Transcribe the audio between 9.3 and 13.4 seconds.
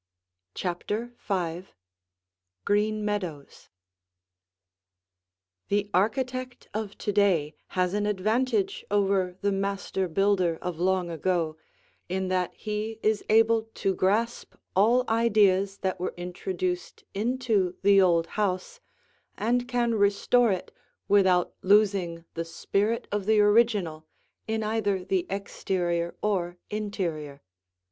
the master builder of long ago in that he is